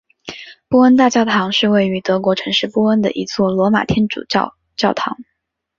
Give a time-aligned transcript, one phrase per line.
[0.67, 5.15] 波恩大教堂是位于德国城市波恩的一座罗马天主教教堂。